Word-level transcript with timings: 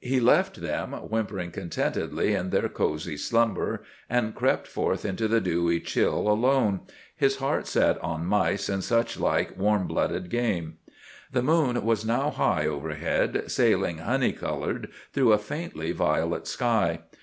He 0.00 0.18
left 0.18 0.62
them 0.62 0.92
whimpering 0.94 1.50
contentedly 1.50 2.32
in 2.32 2.48
their 2.48 2.70
cosy 2.70 3.18
slumber, 3.18 3.82
and 4.08 4.34
crept 4.34 4.66
forth 4.66 5.04
into 5.04 5.28
the 5.28 5.42
dewy 5.42 5.78
chill 5.78 6.26
alone, 6.26 6.80
his 7.14 7.36
heart 7.36 7.66
set 7.66 7.98
on 8.02 8.24
mice 8.24 8.70
and 8.70 8.82
such 8.82 9.20
like 9.20 9.58
warm 9.58 9.86
blooded 9.86 10.30
game. 10.30 10.78
The 11.32 11.42
moon 11.42 11.84
was 11.84 12.02
now 12.02 12.30
high 12.30 12.66
overhead, 12.66 13.42
sailing 13.50 13.98
honey 13.98 14.32
coloured 14.32 14.90
through 15.12 15.34
a 15.34 15.38
faintly 15.38 15.92
violet 15.92 16.46
sky. 16.46 17.00